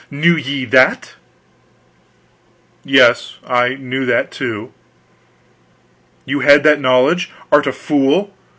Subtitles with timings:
[0.09, 1.13] Knew ye that?"
[2.83, 4.73] "Yes, I knew that, too."
[6.25, 7.29] "You had that knowledge!
[7.51, 8.33] Art a fool?